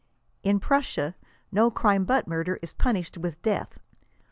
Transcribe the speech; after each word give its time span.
In 0.41 0.59
Prussia 0.59 1.13
no 1.51 1.69
crime 1.69 2.05
but 2.05 2.27
murder 2.27 2.57
is 2.63 2.73
punished 2.73 3.19
with 3.19 3.39
death. 3.43 3.77